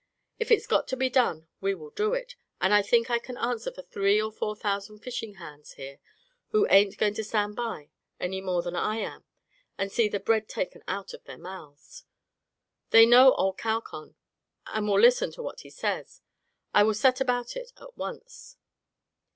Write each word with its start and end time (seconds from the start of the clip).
If 0.39 0.49
it's 0.49 0.65
got 0.65 0.87
to 0.87 0.97
be 0.97 1.11
done 1.11 1.47
we 1.59 1.75
will 1.75 1.91
do 1.91 2.15
it, 2.15 2.35
and 2.59 2.73
I 2.73 2.81
think 2.81 3.11
I 3.11 3.19
can 3.19 3.37
answer 3.37 3.71
for 3.71 3.83
three 3.83 4.19
or 4.19 4.31
four 4.31 4.55
thousand 4.55 4.97
fishing 5.03 5.35
hands 5.35 5.73
here 5.73 5.99
who 6.47 6.65
ain't 6.71 6.97
going 6.97 7.13
to 7.13 7.23
stand 7.23 7.55
by 7.55 7.91
any 8.19 8.41
more 8.41 8.63
than 8.63 8.75
I 8.75 8.97
am 8.97 9.25
and 9.77 9.91
see 9.91 10.07
the 10.09 10.19
bread 10.19 10.49
taken 10.49 10.81
out 10.87 11.13
of 11.13 11.23
their 11.25 11.37
mouths. 11.37 12.05
They 12.89 13.05
know 13.05 13.35
old 13.35 13.59
Calcon, 13.59 14.15
and 14.65 14.87
will 14.87 14.99
listen 14.99 15.31
to 15.33 15.43
what 15.43 15.59
he 15.59 15.69
says. 15.69 16.23
I 16.73 16.81
will 16.81 16.95
set 16.95 17.21
about 17.21 17.55
it 17.55 17.71
at 17.79 17.95
once." 17.95 18.57